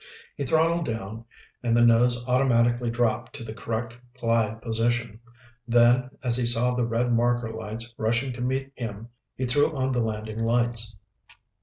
He 0.35 0.47
throttled 0.47 0.85
down 0.87 1.25
and 1.61 1.75
the 1.77 1.85
nose 1.85 2.25
automatically 2.25 2.89
dropped 2.89 3.35
to 3.35 3.43
the 3.43 3.53
correct 3.53 3.95
glide 4.19 4.59
position. 4.59 5.19
Then, 5.67 6.09
as 6.23 6.35
he 6.37 6.47
saw 6.47 6.73
the 6.73 6.87
red 6.87 7.11
marker 7.13 7.53
lights 7.53 7.93
rushing 7.99 8.33
to 8.33 8.41
meet 8.41 8.73
him, 8.75 9.09
he 9.35 9.45
threw 9.45 9.75
on 9.77 9.91
the 9.91 10.01
landing 10.01 10.39
lights. 10.43 10.95